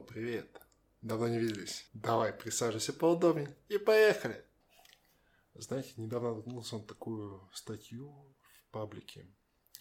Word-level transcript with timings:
Привет. 0.00 0.60
Давно 1.00 1.28
не 1.28 1.38
виделись. 1.38 1.88
Давай, 1.92 2.32
присаживайся 2.32 2.92
поудобнее 2.92 3.56
и 3.68 3.78
поехали. 3.78 4.44
Знаете, 5.54 5.92
недавно 5.96 6.34
наткнулся 6.34 6.76
на 6.76 6.84
такую 6.84 7.48
статью 7.52 8.10
в 8.10 8.70
паблике, 8.72 9.26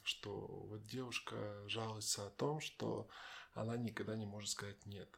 что 0.03 0.31
вот 0.31 0.83
девушка 0.83 1.67
жалуется 1.67 2.27
о 2.27 2.29
том, 2.29 2.61
что 2.61 3.09
она 3.53 3.75
никогда 3.75 4.15
не 4.15 4.25
может 4.25 4.49
сказать 4.49 4.85
«нет». 4.85 5.09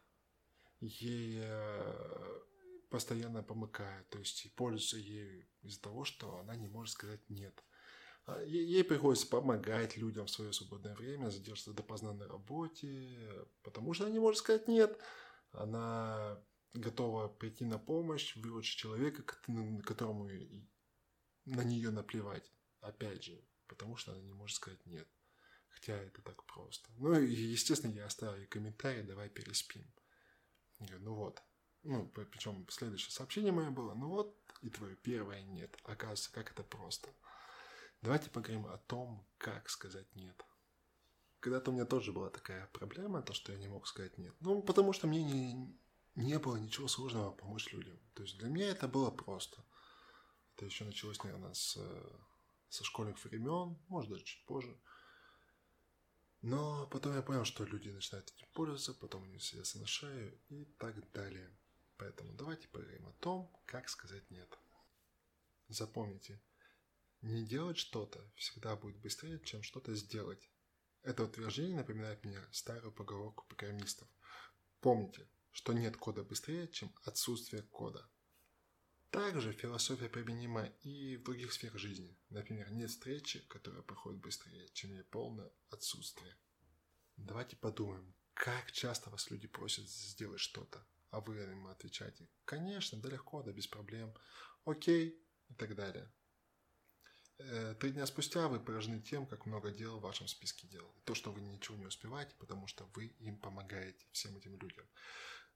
Ей 0.80 1.42
э, 1.44 2.42
постоянно 2.90 3.44
помыкает, 3.44 4.10
то 4.10 4.20
есть 4.20 4.54
пользуется 4.56 4.98
ею 4.98 5.48
из-за 5.62 5.82
того, 5.82 6.06
что 6.06 6.38
она 6.38 6.56
не 6.56 6.68
может 6.68 6.94
сказать 6.94 7.22
«нет». 7.30 7.64
А 8.28 8.44
ей 8.44 8.84
приходится 8.84 9.26
помогать 9.26 9.96
людям 9.96 10.26
в 10.26 10.30
свое 10.30 10.52
свободное 10.52 10.94
время, 10.96 11.30
задерживаться 11.30 11.72
допоздна 11.72 12.12
на 12.12 12.28
работе, 12.28 13.18
потому 13.64 13.94
что 13.94 14.04
она 14.04 14.14
не 14.14 14.20
может 14.20 14.40
сказать 14.40 14.68
«нет». 14.68 15.00
Она 15.54 16.38
готова 16.74 17.30
прийти 17.30 17.64
на 17.64 17.80
помощь, 17.80 18.36
выручить 18.36 18.78
человека, 18.78 19.24
которому 19.86 20.30
на 21.46 21.64
нее 21.64 21.90
наплевать. 21.90 22.52
Опять 22.82 23.24
же, 23.24 23.42
потому 23.66 23.96
что 23.96 24.12
она 24.12 24.22
не 24.22 24.34
может 24.34 24.58
сказать 24.58 24.86
«нет». 24.86 25.08
Хотя 25.70 25.94
это 25.94 26.22
так 26.22 26.44
просто. 26.48 26.90
Ну 26.98 27.18
и, 27.18 27.34
естественно, 27.34 27.94
я 27.94 28.08
оставил 28.08 28.36
ей 28.36 28.48
комментарий, 28.48 29.04
давай 29.04 29.30
переспим. 29.30 29.90
Я 30.80 30.88
говорю, 30.88 31.04
ну 31.06 31.14
вот. 31.16 31.42
Ну, 31.84 32.10
причем 32.10 32.68
следующее 32.68 33.12
сообщение 33.12 33.54
мое 33.54 33.70
было, 33.70 33.94
ну 33.94 34.10
вот, 34.10 34.38
и 34.62 34.70
твое 34.70 34.98
первое 34.98 35.44
«нет». 35.44 35.78
Оказывается, 35.86 36.30
как 36.34 36.52
это 36.52 36.64
просто– 36.64 37.10
Давайте 38.02 38.30
поговорим 38.30 38.66
о 38.68 38.78
том, 38.78 39.26
как 39.38 39.70
сказать 39.70 40.08
«нет». 40.16 40.46
Когда-то 41.40 41.72
у 41.72 41.74
меня 41.74 41.86
тоже 41.86 42.12
была 42.12 42.30
такая 42.30 42.68
проблема, 42.68 43.22
то, 43.22 43.34
что 43.34 43.52
я 43.52 43.58
не 43.58 43.68
мог 43.68 43.88
сказать 43.88 44.18
«нет». 44.18 44.34
Ну, 44.40 44.62
потому 44.62 44.94
что 44.94 45.08
мне 45.08 45.24
не, 45.24 45.78
не 46.16 46.40
было 46.40 46.58
ничего 46.58 46.88
сложного 46.88 47.32
помочь 47.32 47.72
людям. 47.72 48.00
То 48.14 48.24
есть 48.24 48.38
для 48.38 48.50
меня 48.50 48.70
это 48.70 48.88
было 48.88 49.12
просто. 49.12 49.64
Это 50.56 50.66
еще 50.66 50.86
началось, 50.86 51.24
наверное, 51.24 51.54
с, 51.54 51.78
со 52.70 52.84
школьных 52.84 53.24
времен, 53.24 53.78
может, 53.88 54.12
даже 54.12 54.24
чуть 54.24 54.46
позже. 54.46 54.78
Но 56.42 56.88
потом 56.88 57.16
я 57.16 57.22
понял, 57.22 57.46
что 57.46 57.66
люди 57.66 57.90
начинают 57.90 58.32
этим 58.32 58.48
пользоваться, 58.54 58.94
потом 58.94 59.24
они 59.24 59.40
садятся 59.40 59.80
на 59.80 59.88
шею 59.88 60.40
и 60.50 60.66
так 60.78 61.12
далее. 61.12 61.52
Поэтому 61.98 62.34
давайте 62.34 62.68
поговорим 62.68 63.08
о 63.08 63.14
том, 63.14 63.52
как 63.66 63.90
сказать 63.90 64.30
«нет». 64.30 64.58
Запомните, 65.68 66.40
не 67.22 67.46
делать 67.46 67.78
что-то 67.78 68.32
всегда 68.36 68.76
будет 68.76 68.98
быстрее, 68.98 69.40
чем 69.44 69.64
что-то 69.64 69.96
сделать. 69.96 70.50
Это 71.04 71.24
утверждение 71.24 71.78
напоминает 71.78 72.24
мне 72.24 72.40
старую 72.52 72.92
поговорку 72.92 73.46
программистов. 73.48 74.08
Помните, 74.82 75.28
что 75.52 75.74
нет 75.74 75.98
кода 75.98 76.24
быстрее, 76.24 76.68
чем 76.68 76.94
отсутствие 77.04 77.64
кода. 77.64 78.08
Также 79.10 79.54
философия 79.54 80.10
применима 80.10 80.66
и 80.84 81.18
в 81.18 81.24
других 81.24 81.54
сферах 81.54 81.78
жизни. 81.78 82.16
Например, 82.30 82.70
нет 82.72 82.90
встречи, 82.90 83.40
которая 83.48 83.82
проходит 83.82 84.20
быстрее, 84.20 84.68
чем 84.74 84.92
ее 84.92 85.04
полное 85.06 85.50
отсутствие. 85.70 86.38
Давайте 87.16 87.56
подумаем, 87.56 88.14
как 88.34 88.72
часто 88.72 89.10
вас 89.10 89.32
люди 89.32 89.48
просят 89.48 89.90
сделать 89.90 90.40
что-то, 90.40 90.86
а 91.10 91.22
вы 91.22 91.38
им 91.38 91.68
отвечаете 91.68 92.30
«Конечно, 92.46 93.00
да 93.00 93.10
легко, 93.10 93.42
да 93.42 93.52
без 93.52 93.66
проблем», 93.66 94.14
«Окей» 94.66 95.26
и 95.48 95.54
так 95.56 95.74
далее. 95.76 96.12
Э, 97.40 97.76
три 97.80 97.92
дня 97.92 98.06
спустя 98.08 98.48
вы 98.48 98.60
поражены 98.60 99.00
тем, 99.00 99.28
как 99.28 99.46
много 99.46 99.72
дел 99.72 100.00
в 100.00 100.02
вашем 100.02 100.28
списке 100.28 100.68
дел. 100.68 100.92
То, 101.06 101.14
что 101.14 101.32
вы 101.32 101.42
ничего 101.42 101.78
не 101.78 101.86
успеваете, 101.86 102.34
потому 102.40 102.68
что 102.68 102.90
вы 102.96 103.08
им 103.20 103.38
помогаете, 103.38 104.06
всем 104.12 104.36
этим 104.38 104.58
людям. 104.58 104.86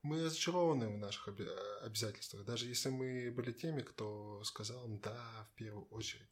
Мы 0.04 0.24
разочарованы 0.24 0.90
в 0.90 0.98
наших 0.98 1.28
обязательствах, 1.28 2.46
даже 2.46 2.68
если 2.68 2.90
мы 2.90 3.32
были 3.32 3.52
теми, 3.52 3.82
кто 3.82 4.44
сказал 4.44 4.88
«да» 4.88 5.48
в 5.52 5.56
первую 5.56 5.86
очередь. 5.88 6.30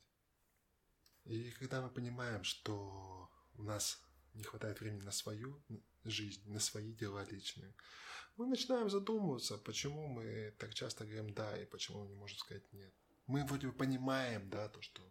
И 1.26 1.52
когда 1.52 1.82
мы 1.82 1.90
понимаем, 1.90 2.44
что 2.44 3.30
у 3.56 3.64
нас 3.64 4.02
не 4.34 4.44
хватает 4.44 4.80
времени 4.80 5.02
на 5.02 5.12
свою 5.12 5.64
жизнь, 6.04 6.52
на 6.52 6.60
свои 6.60 6.94
дела 6.94 7.24
личные, 7.26 7.76
мы 8.38 8.48
начинаем 8.48 8.90
задумываться, 8.90 9.58
почему 9.58 10.08
мы 10.08 10.56
так 10.58 10.74
часто 10.74 11.06
говорим 11.06 11.34
«да» 11.34 11.58
и 11.58 11.66
почему 11.66 12.04
мы 12.04 12.08
не 12.08 12.16
можем 12.16 12.38
сказать 12.38 12.72
«нет». 12.72 12.94
Мы 13.28 13.46
вроде 13.46 13.68
бы 13.68 13.74
понимаем, 13.74 14.50
да, 14.50 14.70
то, 14.70 14.82
что 14.82 15.04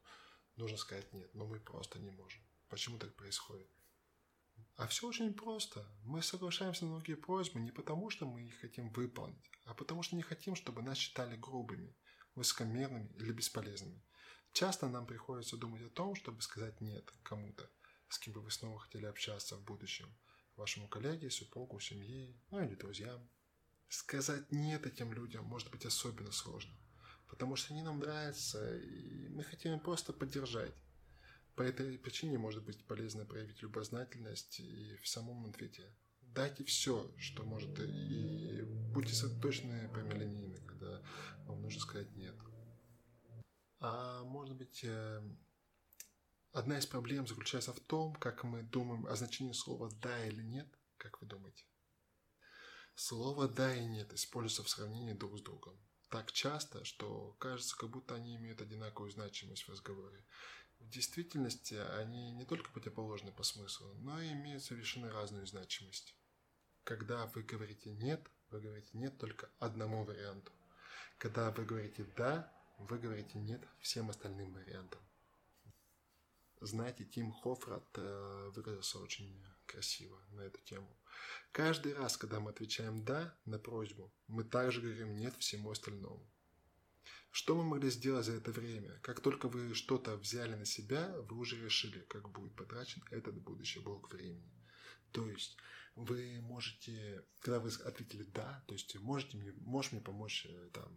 нужно 0.59 0.77
сказать 0.77 1.13
нет, 1.13 1.33
но 1.35 1.47
мы 1.47 1.61
просто 1.61 1.99
не 1.99 2.11
можем. 2.11 2.43
Почему 2.69 2.99
так 2.99 3.15
происходит? 3.15 3.69
А 4.77 4.87
все 4.87 5.09
очень 5.09 5.33
просто. 5.33 5.87
Мы 6.05 6.23
соглашаемся 6.23 6.85
на 6.85 6.91
многие 6.91 7.15
просьбы 7.15 7.61
не 7.61 7.71
потому, 7.71 8.11
что 8.11 8.27
мы 8.27 8.43
их 8.43 8.61
хотим 8.61 8.91
выполнить, 8.91 9.51
а 9.65 9.75
потому 9.75 10.03
что 10.03 10.17
не 10.17 10.23
хотим, 10.23 10.55
чтобы 10.57 10.83
нас 10.83 10.99
считали 10.99 11.37
грубыми, 11.37 11.97
высокомерными 12.35 13.09
или 13.17 13.33
бесполезными. 13.33 14.05
Часто 14.53 14.89
нам 14.89 15.07
приходится 15.07 15.57
думать 15.57 15.83
о 15.83 15.91
том, 15.91 16.15
чтобы 16.15 16.43
сказать 16.43 16.81
«нет» 16.81 17.13
кому-то, 17.23 17.71
с 18.09 18.19
кем 18.19 18.35
бы 18.35 18.41
вы 18.41 18.51
снова 18.51 18.79
хотели 18.79 19.07
общаться 19.07 19.57
в 19.57 19.65
будущем. 19.65 20.17
Вашему 20.57 20.89
коллеге, 20.89 21.31
супругу, 21.31 21.79
семье, 21.79 22.41
ну 22.51 22.65
или 22.65 22.75
друзьям. 22.75 23.29
Сказать 23.89 24.51
«нет» 24.51 24.87
этим 24.87 25.13
людям 25.13 25.45
может 25.45 25.71
быть 25.71 25.87
особенно 25.87 26.33
сложно 26.33 26.77
потому 27.28 27.56
что 27.56 27.72
они 27.72 27.83
нам 27.83 28.00
нравятся, 28.00 28.77
и 28.78 29.28
мы 29.28 29.44
хотим 29.44 29.77
их 29.77 29.83
просто 29.83 30.12
поддержать. 30.12 30.75
По 31.55 31.62
этой 31.62 31.99
причине 31.99 32.39
может 32.39 32.65
быть 32.65 32.84
полезно 32.84 33.25
проявить 33.25 33.62
любознательность 33.62 34.61
и 34.61 34.97
в 35.03 35.09
самом 35.09 35.47
ответе. 35.47 35.93
Дайте 36.21 36.65
все, 36.65 37.11
что 37.19 37.43
может, 37.44 37.78
и 37.81 38.62
будьте 38.93 39.15
точны 39.41 39.88
прямолинейны, 39.88 40.61
когда 40.67 41.03
вам 41.47 41.62
нужно 41.62 41.81
сказать 41.81 42.11
«нет». 42.15 42.37
А 43.81 44.25
может 44.25 44.56
быть, 44.56 44.83
э, 44.84 45.22
одна 46.53 46.78
из 46.78 46.87
проблем 46.87 47.27
заключается 47.27 47.72
в 47.72 47.81
том, 47.81 48.15
как 48.17 48.44
мы 48.44 48.62
думаем 48.62 49.06
о 49.06 49.17
значении 49.17 49.53
слова 49.53 49.91
«да» 50.03 50.27
или 50.27 50.43
«нет», 50.43 50.69
как 50.97 51.21
вы 51.21 51.28
думаете? 51.28 51.65
Слово 52.94 53.49
«да» 53.49 53.75
и 53.75 53.84
«нет» 53.84 54.12
используется 54.12 54.65
в 54.65 54.69
сравнении 54.69 55.12
друг 55.12 55.38
с 55.38 55.43
другом 55.43 55.78
так 56.11 56.33
часто, 56.33 56.85
что 56.85 57.37
кажется, 57.39 57.77
как 57.77 57.91
будто 57.91 58.15
они 58.15 58.37
имеют 58.37 58.61
одинаковую 58.61 59.11
значимость 59.11 59.65
в 59.65 59.71
разговоре. 59.71 60.25
В 60.79 60.89
действительности 60.89 61.75
они 61.75 62.31
не 62.33 62.45
только 62.45 62.71
противоположны 62.71 63.33
по 63.33 63.43
смыслу, 63.43 63.93
но 63.95 64.21
и 64.21 64.33
имеют 64.33 64.63
совершенно 64.63 65.11
разную 65.11 65.47
значимость. 65.47 66.15
Когда 66.85 67.27
вы 67.27 67.43
говорите 67.43 67.91
«нет», 67.91 68.31
вы 68.51 68.61
говорите 68.61 68.91
«нет» 68.93 69.19
только 69.19 69.51
одному 69.59 70.05
варианту. 70.05 70.53
Когда 71.19 71.51
вы 71.51 71.65
говорите 71.65 72.05
«да», 72.17 72.53
вы 72.79 72.99
говорите 72.99 73.39
«нет» 73.39 73.61
всем 73.81 74.09
остальным 74.09 74.53
вариантам. 74.53 75.01
Знаете, 76.61 77.05
Тим 77.05 77.33
Хофрат 77.33 77.87
э, 77.95 78.51
выразился 78.55 78.99
очень 78.99 79.45
красиво 79.67 80.21
на 80.31 80.41
эту 80.41 80.61
тему. 80.61 80.89
Каждый 81.53 81.95
раз, 81.95 82.17
когда 82.17 82.41
мы 82.41 82.51
отвечаем 82.51 83.05
«да» 83.05 83.37
на 83.45 83.59
просьбу, 83.59 84.12
мы 84.27 84.45
также 84.45 84.81
говорим 84.81 85.17
«нет» 85.17 85.34
всему 85.39 85.71
остальному. 85.71 86.29
Что 87.31 87.55
мы 87.55 87.65
могли 87.65 87.91
сделать 87.91 88.27
за 88.27 88.33
это 88.33 88.51
время? 88.53 88.99
Как 89.03 89.21
только 89.21 89.49
вы 89.49 89.75
что-то 89.75 90.17
взяли 90.17 90.55
на 90.55 90.65
себя, 90.65 91.15
вы 91.29 91.37
уже 91.37 91.62
решили, 91.62 92.01
как 92.09 92.31
будет 92.31 92.55
потрачен 92.55 93.03
этот 93.11 93.41
будущий 93.41 93.81
блок 93.81 94.12
времени. 94.12 94.51
То 95.12 95.29
есть 95.29 95.56
вы 95.95 96.41
можете, 96.41 97.25
когда 97.41 97.61
вы 97.61 97.71
ответили 97.85 98.25
«да», 98.25 98.65
то 98.67 98.75
есть 98.75 98.95
можете 99.00 99.37
мне, 99.37 99.53
можешь 99.61 99.93
мне 99.93 100.00
помочь 100.00 100.47
э, 100.49 100.71
там, 100.73 100.97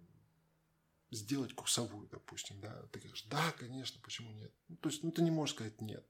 сделать 1.11 1.53
курсовую, 1.53 2.07
допустим, 2.07 2.59
да, 2.61 2.87
ты 2.91 2.99
говоришь, 2.99 3.23
да, 3.23 3.51
конечно, 3.59 3.99
почему 4.01 4.31
нет? 4.31 4.53
Ну, 4.69 4.77
то 4.77 4.89
есть, 4.89 5.03
ну, 5.03 5.11
ты 5.11 5.21
не 5.21 5.31
можешь 5.31 5.55
сказать 5.55 5.81
нет. 5.81 6.07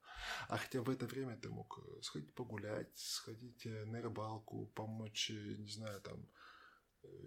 А 0.47 0.57
хотя 0.57 0.81
в 0.81 0.89
это 0.89 1.07
время 1.07 1.37
ты 1.37 1.49
мог 1.49 1.79
э, 1.79 2.01
сходить 2.03 2.33
погулять, 2.35 2.95
сходить 2.95 3.65
э, 3.65 3.85
на 3.85 4.01
рыбалку, 4.01 4.67
помочь, 4.67 5.31
э, 5.31 5.55
не 5.57 5.69
знаю, 5.69 5.99
там, 6.01 6.29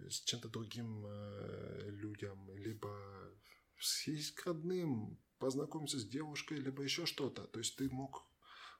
с 0.09 0.21
чем-то 0.21 0.47
другим 0.47 1.05
людям, 1.99 2.49
либо 2.55 2.97
съездить 3.77 4.33
к 4.35 4.45
родным, 4.45 5.19
познакомиться 5.37 5.99
с 5.99 6.07
девушкой, 6.07 6.59
либо 6.59 6.81
еще 6.81 7.05
что-то. 7.05 7.43
То 7.47 7.59
есть 7.59 7.75
ты 7.75 7.89
мог 7.89 8.25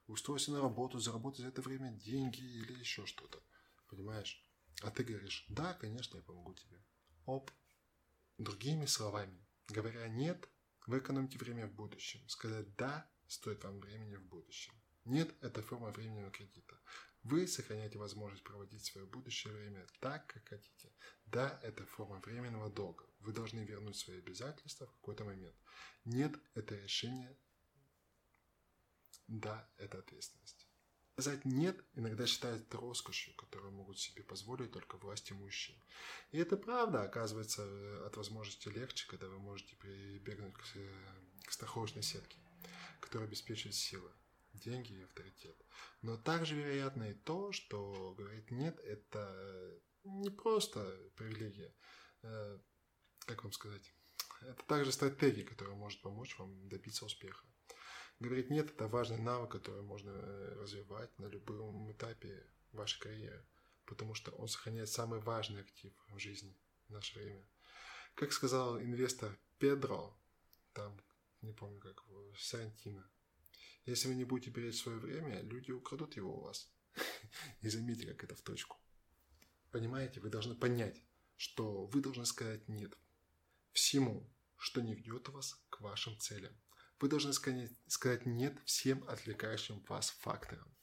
устроиться 0.08 0.52
на 0.52 0.62
работу, 0.62 1.00
заработать 1.00 1.42
за 1.42 1.48
это 1.48 1.62
время 1.62 1.92
деньги 1.92 2.40
или 2.40 2.80
еще 2.80 3.06
что-то. 3.06 3.44
Понимаешь? 3.90 4.42
А 4.84 4.90
ты 4.90 5.04
говоришь, 5.04 5.46
да, 5.50 5.74
конечно, 5.74 6.16
я 6.16 6.24
помогу 6.24 6.54
тебе. 6.54 6.82
Оп, 7.26 7.52
Другими 8.38 8.86
словами, 8.86 9.48
говоря 9.70 10.10
«нет», 10.10 10.50
вы 10.88 11.00
экономите 11.00 11.38
время 11.38 11.68
в 11.68 11.74
будущем. 11.74 12.28
Сказать 12.28 12.76
«да» 12.76 13.10
стоит 13.28 13.64
вам 13.64 13.80
времени 13.80 14.16
в 14.16 14.26
будущем. 14.26 14.74
Нет– 15.06 15.34
это 15.42 15.62
форма 15.62 15.92
временного 15.92 16.32
кредита. 16.32 16.76
Вы 17.24 17.48
сохраняете 17.48 17.98
возможность 17.98 18.44
проводить 18.44 18.84
свое 18.84 19.08
будущее 19.08 19.54
время 19.54 19.88
так, 20.02 20.28
как 20.28 20.50
хотите. 20.50 20.92
Да– 21.26 21.60
это 21.64 21.86
форма 21.86 22.20
временного 22.20 22.70
долга. 22.70 23.06
Вы 23.20 23.32
должны 23.32 23.62
вернуть 23.62 23.96
свои 23.96 24.18
обязательства 24.18 24.86
в 24.86 24.92
какой-то 24.92 25.24
момент. 25.24 25.56
Нет– 26.04 26.38
это 26.56 26.76
решение. 26.76 27.38
Да– 29.28 29.72
это 29.78 30.00
ответственность. 30.00 30.65
Сказать 31.18 31.46
«нет» 31.46 31.82
иногда 31.94 32.28
считают 32.28 32.76
роскошью, 32.76 33.34
которую 33.36 33.72
могут 33.72 33.98
себе 33.98 34.22
позволить 34.22 34.74
только 34.74 34.98
власть 34.98 35.32
имущие. 35.32 35.82
И 36.32 36.38
это 36.38 36.58
правда, 36.58 37.04
оказывается, 37.04 37.64
от 38.06 38.18
возможности 38.18 38.68
легче, 38.68 39.08
когда 39.08 39.28
вы 39.30 39.40
можете 39.40 39.78
прибегнуть 39.78 40.54
к, 40.54 41.48
к 41.48 41.52
страховочной 41.54 42.04
сетке, 42.04 42.38
которая 43.00 43.30
обеспечивает 43.30 43.76
силы, 43.76 44.12
деньги 44.52 44.92
и 44.92 45.04
авторитет. 45.04 45.56
Но 46.02 46.18
также 46.18 46.56
вероятно 46.56 47.10
и 47.10 47.14
то, 47.14 47.54
что 47.54 48.14
говорить 48.18 48.52
«нет»– 48.52 48.78
это 48.84 49.80
не 50.04 50.30
просто 50.32 50.82
привилегия, 51.16 51.74
э, 52.24 52.60
как 53.20 53.46
вам 53.46 53.54
сказать, 53.54 53.90
это 54.42 54.62
также 54.66 54.92
стратегия, 54.92 55.44
которая 55.44 55.78
может 55.78 56.02
помочь 56.02 56.38
вам 56.38 56.68
добиться 56.68 57.06
успеха. 57.06 57.48
Говорить 58.20 58.50
«нет»– 58.50 58.70
это 58.72 58.88
важный 58.88 59.18
навык, 59.18 59.52
который 59.52 59.82
можно 59.82 60.12
э, 60.12 60.56
развивать 60.62 61.18
на 61.20 61.26
любом 61.26 61.92
этапе 61.92 62.48
вашей 62.72 63.00
карьеры, 63.00 63.46
потому 63.86 64.14
что 64.14 64.32
он 64.32 64.48
сохраняет 64.48 64.90
самый 64.90 65.20
важный 65.20 65.62
актив 65.62 65.94
в 66.08 66.18
жизни 66.18 66.58
в 66.88 66.92
наше 66.92 67.20
время. 67.20 67.46
Как 68.14 68.32
сказал 68.32 68.80
инвестор 68.80 69.38
Педро, 69.58 70.18
там, 70.74 70.98
не 71.42 71.52
помню 71.52 71.80
как, 71.82 72.04
Сарантино, 72.38 73.10
если 73.86 74.08
вы 74.08 74.16
не 74.16 74.24
будете 74.24 74.50
беречь 74.50 74.82
свое 74.82 74.98
время, 74.98 75.42
люди 75.42 75.72
украдут 75.72 76.16
его 76.16 76.38
у 76.38 76.42
вас. 76.42 76.72
И 77.62 77.68
заметьте, 77.68 78.08
как 78.08 78.24
это 78.24 78.36
в 78.36 78.42
точку. 78.42 78.78
Понимаете, 79.72 80.22
вы 80.22 80.30
должны 80.30 80.56
понять, 80.56 81.04
что 81.36 81.86
вы 81.88 82.02
должны 82.02 82.26
сказать 82.26 82.68
«нет» 82.70 82.98
всему, 83.74 84.34
что 84.58 84.82
не 84.82 84.96
ведет 84.96 85.28
вас 85.28 85.62
к 85.70 85.82
вашим 85.82 86.18
целям. 86.18 86.56
Вы 87.00 87.10
должны 87.10 87.34
сказать 87.34 88.26
«нет» 88.26 88.58
всем 88.66 89.04
отвлекающим 89.10 89.84
вас 89.90 90.12
факторам. 90.12 90.74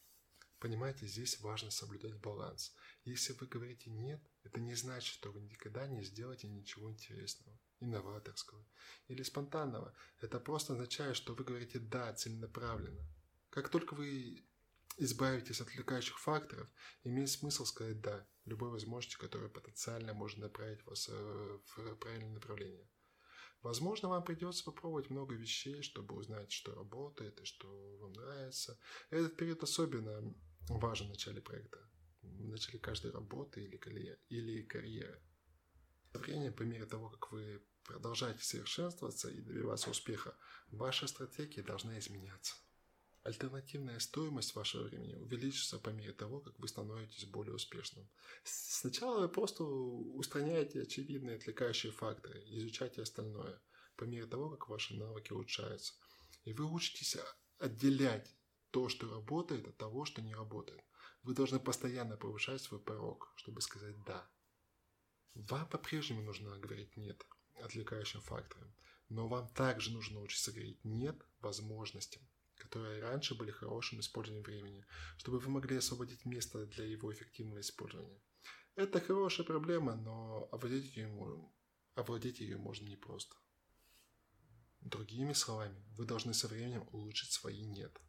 Понимаете, 0.59 1.07
здесь 1.07 1.41
важно 1.41 1.71
соблюдать 1.71 2.21
баланс. 2.21 2.75
Если 3.05 3.33
вы 3.33 3.47
говорите 3.47 3.91
«нет», 3.91 4.23
это 4.45 4.61
не 4.61 4.75
значит, 4.75 5.15
что 5.15 5.33
вы 5.33 5.41
никогда 5.41 5.87
не 5.87 6.05
сделаете 6.05 6.49
ничего 6.49 6.91
интересного, 6.91 7.59
инноваторского 7.81 8.65
или 9.09 9.23
спонтанного. 9.23 9.95
Это 10.21 10.39
просто 10.39 10.75
означает, 10.75 11.17
что 11.17 11.35
вы 11.35 11.45
говорите 11.45 11.79
«да» 11.79 12.13
целенаправленно. 12.13 13.05
Как 13.51 13.71
только 13.71 13.95
вы 13.95 14.45
избавитесь 14.99 15.61
от 15.61 15.69
отвлекающих 15.69 16.19
факторов, 16.21 16.69
имеет 17.05 17.31
смысл 17.31 17.65
сказать 17.65 18.01
«да» 18.01 18.27
любой 18.45 18.71
возможности, 18.71 19.19
которая 19.19 19.49
потенциально 19.49 20.13
может 20.13 20.39
направить 20.39 20.85
вас 20.85 21.09
э, 21.09 21.59
в 21.75 21.97
правильное 21.97 22.35
направление. 22.35 22.87
Возможно, 23.63 24.09
вам 24.09 24.25
придется 24.25 24.65
попробовать 24.65 25.11
много 25.11 25.35
вещей, 25.37 25.83
чтобы 25.83 26.17
узнать, 26.17 26.51
что 26.51 26.75
работает 26.75 27.41
и 27.41 27.45
что 27.45 27.97
вам 27.99 28.13
нравится. 28.13 28.79
Этот 29.11 29.37
период 29.37 29.63
особенно 29.63 30.35
важен 30.69 31.07
в 31.07 31.11
начале 31.11 31.41
проекта, 31.41 31.79
в 32.23 32.49
начале 32.49 32.81
каждой 32.81 33.13
работы 33.13 33.63
или 33.63 33.77
карьеры. 33.77 34.19
Или 34.29 34.63
карьеры. 34.63 35.23
Со 36.13 36.19
временем, 36.19 36.53
по 36.53 36.63
мере 36.63 36.87
того, 36.87 37.09
как 37.09 37.31
вы 37.31 37.63
продолжаете 37.85 38.43
совершенствоваться 38.43 39.31
и 39.31 39.41
добиваться 39.41 39.91
успеха, 39.91 40.37
ваша 40.69 41.07
стратегия 41.07 41.63
должна 41.63 41.99
изменяться. 41.99 42.57
Альтернативная 43.25 44.01
стоимость 44.01 44.57
вашего 44.57 44.83
времени 44.89 45.15
увеличится 45.15 45.79
по 45.79 45.91
мере 45.91 46.13
того, 46.13 46.41
как 46.41 46.59
вы 46.59 46.67
становитесь 46.67 47.25
более 47.27 47.55
успешным. 47.55 48.09
Сначала 48.43 49.21
вы 49.21 49.29
просто 49.29 49.63
устраняете 49.63 50.83
очевидные 50.83 51.37
отвлекающие 51.37 51.93
факторы, 51.93 52.43
изучайте 52.49 53.01
остальное, 53.01 53.63
по 53.95 54.03
мере 54.03 54.27
того, 54.27 54.51
как 54.51 54.69
ваши 54.69 54.95
навыки 54.95 55.33
улучшаются. 55.33 55.95
И 56.43 56.53
вы 56.53 56.65
учитесь 56.65 57.17
отделять 57.59 58.29
то, 58.73 58.89
что 58.89 59.09
работает, 59.09 59.69
от 59.69 59.77
того, 59.77 60.05
что 60.05 60.21
не 60.21 60.35
работает. 60.35 60.83
Вы 61.23 61.35
должны 61.35 61.61
постоянно 61.61 62.17
повышать 62.17 62.61
свой 62.61 62.81
порог, 62.81 63.33
чтобы 63.37 63.61
сказать 63.61 64.03
«да». 64.05 64.29
Вам 65.35 65.69
по-прежнему 65.69 66.23
нужно 66.23 66.59
говорить 66.59 66.97
«нет» 66.97 67.25
отвлекающим 67.63 68.21
факторам, 68.21 68.75
но 69.09 69.29
вам 69.29 69.49
также 69.55 69.93
нужно 69.93 70.21
учиться 70.21 70.51
говорить 70.51 70.85
«нет» 70.85 71.25
возможностям 71.39 72.29
которые 72.63 73.03
раньше 73.03 73.35
были 73.35 73.51
хорошим 73.51 73.99
использованием 74.01 74.45
времени, 74.45 74.87
чтобы 75.19 75.41
вы 75.41 75.51
могли 75.51 75.77
освободить 75.77 76.25
место 76.25 76.67
для 76.67 76.85
его 76.85 77.13
эффективного 77.13 77.61
использования. 77.61 78.21
Это 78.77 79.01
хорошая 79.01 79.45
проблема, 79.45 79.97
но 79.97 80.49
овладеть 80.53 80.97
ее, 80.97 81.51
овладеть 81.95 82.41
ее 82.41 82.57
можно 82.57 82.89
непросто. 82.89 83.37
Другими 84.81 85.33
словами, 85.33 85.85
вы 85.97 86.07
должны 86.07 86.35
со 86.35 86.49
временем 86.49 86.89
улучшить 86.93 87.33
свои 87.33 87.65
«нет». 87.65 88.01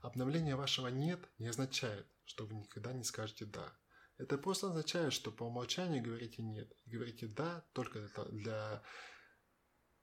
Обновление 0.00 0.56
вашего 0.56 0.88
«нет» 0.88 1.28
не 1.38 1.48
означает, 1.48 2.06
что 2.24 2.46
вы 2.46 2.54
никогда 2.54 2.92
не 2.92 3.04
скажете 3.04 3.44
«да». 3.44 3.76
Это 4.18 4.38
просто 4.38 4.68
означает, 4.68 5.12
что 5.12 5.32
по 5.32 5.44
умолчанию 5.44 6.02
говорите 6.02 6.42
«нет». 6.42 6.72
И 6.84 6.90
говорите 6.90 7.26
«да» 7.26 7.64
только, 7.72 8.00
для, 8.00 8.24
для... 8.24 8.82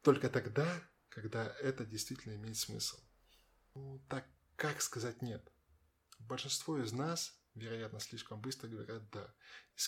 только 0.01 0.29
тогда, 0.29 0.67
когда 1.09 1.47
это 1.61 1.85
действительно 1.85 2.35
имеет 2.35 2.57
смысл. 2.57 2.97
Ну, 3.79 3.99
так 4.09 4.27
как 4.57 4.81
сказать 4.81 5.21
«нет»? 5.21 5.49
Большинство 6.19 6.77
из 6.77 6.91
нас, 6.91 7.39
вероятно, 7.55 8.01
слишком 8.01 8.41
быстро 8.41 8.67
говорят 8.67 9.09
«да» 9.09 9.33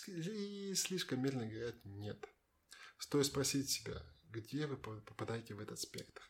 и 0.07 0.73
слишком 0.75 1.21
медленно 1.21 1.45
говорят 1.45 1.75
«нет». 1.83 2.25
Стоит 2.97 3.25
спросить 3.25 3.69
себя, 3.69 4.01
где 4.29 4.65
вы 4.65 4.77
попадаете 4.77 5.55
в 5.55 5.59
этот 5.59 5.79
спектр. 5.79 6.23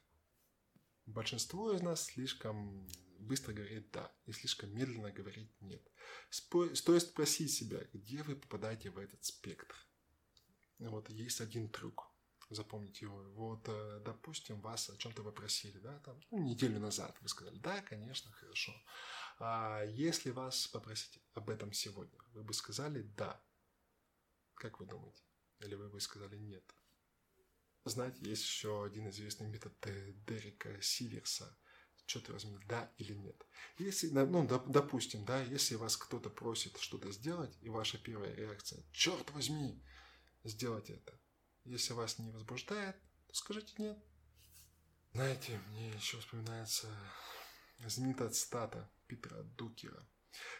Большинство 1.05 1.71
из 1.71 1.81
нас 1.81 2.05
слишком 2.05 2.87
быстро 3.19 3.53
говорит 3.53 3.91
«да» 3.91 4.11
и 4.25 4.31
слишком 4.31 4.73
медленно 4.73 5.11
говорит 5.11 5.51
«нет». 5.61 5.87
Стоит 6.31 7.03
спросить 7.03 7.53
себя, 7.53 7.79
где 7.93 8.23
вы 8.23 8.35
попадаете 8.35 8.89
в 8.89 8.97
этот 8.97 9.23
спектр. 9.23 9.75
Вот 10.79 11.11
есть 11.11 11.41
один 11.41 11.69
трюк 11.69 12.10
запомнить 12.56 13.01
его. 13.01 13.24
Вот, 13.33 13.68
э, 13.68 14.01
допустим, 14.06 14.62
вас 14.62 14.89
о 14.89 14.98
чем-то 14.98 15.24
попросили, 15.24 15.77
да, 15.80 16.00
там, 16.00 16.19
ну, 16.31 16.39
неделю 16.39 16.80
назад 16.80 17.18
вы 17.21 17.30
сказали, 17.30 17.57
да, 17.59 17.81
конечно, 17.81 18.31
хорошо. 18.31 18.74
А 19.39 19.83
если 19.86 20.31
вас 20.31 20.68
попросить 20.68 21.19
об 21.33 21.50
этом 21.50 21.74
сегодня, 21.74 22.19
вы 22.33 22.44
бы 22.44 22.53
сказали 22.53 23.01
да. 23.18 23.42
Как 24.56 24.80
вы 24.80 24.86
думаете? 24.86 25.24
Или 25.59 25.75
вы 25.75 25.89
бы 25.89 26.00
сказали 26.00 26.38
нет? 26.38 26.63
Знаете, 27.86 28.19
есть 28.30 28.44
еще 28.44 28.83
один 28.83 29.09
известный 29.09 29.47
метод 29.47 29.74
Дерека 30.27 30.80
Сиверса. 30.81 31.57
Черт 32.06 32.30
возьми, 32.30 32.59
да 32.68 32.92
или 32.97 33.13
нет. 33.13 33.45
Если, 33.77 34.09
ну, 34.09 34.45
допустим, 34.68 35.24
да, 35.25 35.42
если 35.42 35.75
вас 35.75 35.97
кто-то 35.97 36.30
просит 36.30 36.77
что-то 36.77 37.12
сделать, 37.12 37.57
и 37.62 37.69
ваша 37.69 37.97
первая 37.97 38.33
реакция, 38.36 38.83
черт 38.92 39.31
возьми, 39.31 39.81
сделать 40.44 40.90
это, 40.90 41.18
если 41.65 41.94
вас 41.94 42.19
не 42.19 42.31
возбуждает, 42.31 42.95
то 43.27 43.33
скажите 43.33 43.73
нет. 43.77 43.97
Знаете, 45.13 45.59
мне 45.69 45.89
еще 45.91 46.19
вспоминается 46.19 46.87
знаменитая 47.85 48.30
цитата 48.30 48.89
Питера 49.07 49.44
Дукера. 49.44 50.07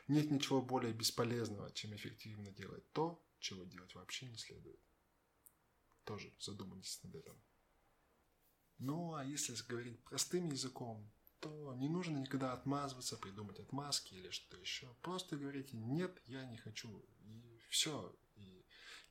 Нет 0.08 0.29
ничего 0.31 0.62
более 0.62 0.93
бесполезного, 0.93 1.72
чем 1.72 1.96
эффективно 1.96 2.51
делать 2.51 2.91
то, 2.91 3.24
чего 3.39 3.63
делать 3.63 3.96
вообще 3.96 4.25
не 4.25 4.38
следует. 4.38 4.79
Тоже 6.03 6.34
задумайтесь 6.39 7.01
над 7.03 7.15
этим. 7.15 7.41
Ну, 8.79 9.13
а 9.13 9.24
если 9.24 9.55
говорить 9.67 10.03
простым 10.03 10.50
языком, 10.50 11.10
то 11.39 11.74
не 11.75 11.88
нужно 11.88 12.17
никогда 12.17 12.53
отмазываться, 12.53 13.17
придумать 13.17 13.60
отмазки 13.60 14.13
или 14.13 14.29
что-то 14.29 14.58
еще. 14.58 14.93
Просто 15.01 15.38
говорите 15.38 15.77
«нет, 15.77 16.20
я 16.25 16.46
не 16.46 16.58
хочу». 16.58 17.00
И 17.24 17.60
все. 17.70 18.15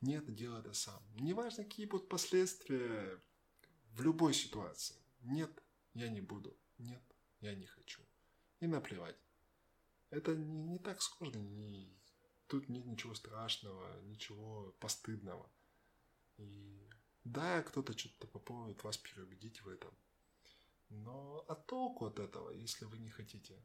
Нет, 0.00 0.34
делай 0.34 0.60
это 0.60 0.72
сам. 0.72 1.02
Неважно, 1.16 1.64
какие 1.64 1.86
будут 1.86 2.08
последствия 2.08 3.20
в 3.92 4.02
любой 4.02 4.32
ситуации. 4.32 4.96
Нет, 5.20 5.50
я 5.94 6.08
не 6.08 6.20
буду. 6.20 6.56
Нет, 6.78 7.02
я 7.40 7.54
не 7.54 7.66
хочу. 7.66 8.02
И 8.60 8.66
наплевать. 8.66 9.16
Это 10.08 10.34
не, 10.34 10.62
не 10.62 10.78
так 10.78 11.02
сложно. 11.02 11.38
Не, 11.38 11.94
тут 12.46 12.68
нет 12.68 12.86
ничего 12.86 13.14
страшного, 13.14 14.00
ничего 14.02 14.74
постыдного. 14.80 15.50
И 16.38 16.88
да, 17.24 17.62
кто-то 17.62 17.96
что-то 17.96 18.26
попробует 18.26 18.82
вас 18.82 18.96
переубедить 18.96 19.60
в 19.62 19.68
этом. 19.68 19.94
Но 20.88 21.44
а 21.46 21.54
толку 21.54 22.06
от 22.06 22.18
этого, 22.18 22.50
если 22.50 22.86
вы 22.86 22.98
не 22.98 23.10
хотите? 23.10 23.62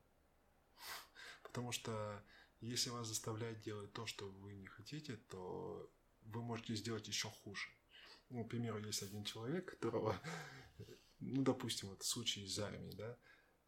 Потому 1.44 1.72
что 1.72 2.24
если 2.60 2.90
вас 2.90 3.08
заставляют 3.08 3.62
делать 3.62 3.94
то, 3.94 4.06
что 4.06 4.30
вы 4.30 4.54
не 4.56 4.68
хотите, 4.68 5.16
то 5.16 5.90
вы 6.26 6.42
можете 6.42 6.76
сделать 6.76 7.08
еще 7.08 7.30
хуже. 7.30 7.70
Ну, 8.30 8.44
к 8.44 8.50
примеру, 8.50 8.80
есть 8.80 9.04
один 9.04 9.24
человек, 9.24 9.72
которого, 9.72 10.20
ну, 11.20 11.44
допустим, 11.44 11.90
вот 11.90 12.04
случай 12.04 12.44
из 12.44 12.60
армии, 12.60 12.92
да, 12.96 13.18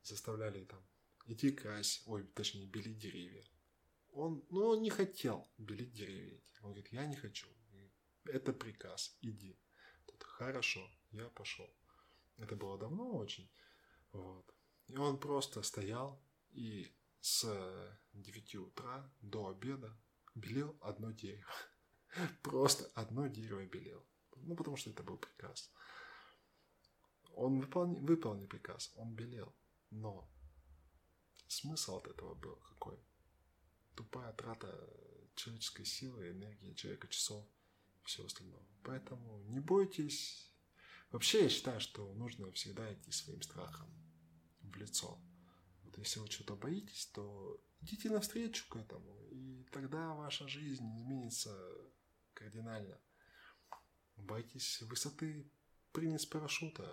заставляли 0.04 0.66
там 0.66 0.86
идти 1.26 1.52
крась, 1.52 2.04
ой, 2.06 2.24
точнее, 2.24 2.66
белить 2.66 2.98
деревья. 2.98 3.44
Он, 4.12 4.44
ну, 4.50 4.68
он 4.68 4.82
не 4.82 4.90
хотел 4.90 5.48
белить 5.58 5.94
деревья. 5.94 6.42
Он 6.62 6.72
говорит, 6.72 6.92
я 6.92 7.06
не 7.06 7.16
хочу. 7.16 7.48
Это 8.26 8.52
приказ, 8.52 9.18
иди. 9.22 9.58
Тут 10.06 10.24
хорошо, 10.24 10.90
я 11.12 11.30
пошел. 11.30 11.70
Это 12.38 12.56
было 12.56 12.78
давно 12.78 13.16
очень. 13.16 13.50
Вот. 14.12 14.54
И 14.88 14.98
он 14.98 15.20
просто 15.20 15.62
стоял 15.62 16.22
и 16.52 16.92
с 17.22 17.46
9 18.14 18.56
утра 18.56 19.14
до 19.22 19.50
обеда 19.50 19.98
белел 20.36 20.78
одно 20.82 21.12
дерево. 21.12 21.54
Просто 22.44 22.86
одно 22.96 23.28
дерево 23.28 23.66
белел. 23.66 24.06
Ну, 24.36 24.56
потому 24.56 24.78
что 24.78 24.90
это 24.90 25.04
был 25.04 25.18
приказ. 25.18 25.72
Он 27.34 27.60
выполнил, 27.60 28.00
выполнил 28.00 28.48
приказ, 28.48 28.92
он 28.96 29.14
белел. 29.14 29.54
Но 29.92 30.30
смысл 31.48 31.98
от 31.98 32.08
этого 32.08 32.36
был 32.36 32.56
какой? 32.58 33.00
Тупая 33.96 34.34
трата 34.34 34.68
человеческой 35.36 35.86
силы, 35.86 36.32
энергии, 36.32 36.74
человека 36.74 37.08
часов, 37.08 37.46
все 38.04 38.26
остальное. 38.26 38.66
Поэтому 38.84 39.40
не 39.50 39.60
бойтесь. 39.60 40.52
Вообще 41.12 41.44
я 41.44 41.50
считаю, 41.50 41.80
что 41.80 42.14
нужно 42.14 42.52
всегда 42.52 42.92
идти 42.94 43.12
своим 43.12 43.42
страхом 43.42 43.88
в 44.62 44.76
лицо. 44.76 45.20
Вот 45.84 45.98
если 45.98 46.20
вы 46.20 46.28
что-то 46.28 46.56
боитесь, 46.56 47.08
то 47.08 47.62
идите 47.82 48.10
навстречу 48.10 48.68
к 48.70 48.76
этому, 48.76 49.18
и 49.32 49.64
тогда 49.72 50.14
ваша 50.14 50.48
жизнь 50.48 50.86
изменится 50.98 51.67
кардинально. 52.48 53.00
Боитесь 54.16 54.82
высоты, 54.82 55.52
прыгни 55.92 56.18
с 56.18 56.26
парашюта, 56.26 56.90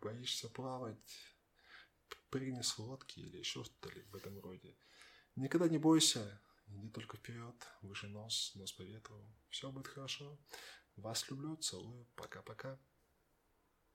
боишься 0.00 0.48
плавать, 0.48 1.36
прыгни 2.30 2.60
с 2.60 2.78
лодки 2.78 3.20
или 3.20 3.38
еще 3.38 3.64
что-то 3.64 3.88
в 4.10 4.16
этом 4.16 4.38
роде. 4.40 4.76
Никогда 5.36 5.68
не 5.68 5.78
бойся, 5.78 6.42
иди 6.66 6.88
только 6.90 7.16
вперед, 7.16 7.54
выше 7.82 8.08
нос, 8.08 8.52
нос 8.56 8.72
по 8.72 8.82
ветру. 8.82 9.24
Все 9.48 9.70
будет 9.70 9.86
хорошо. 9.86 10.38
Вас 10.96 11.30
люблю, 11.30 11.56
целую, 11.56 12.06
пока-пока. 12.16 12.78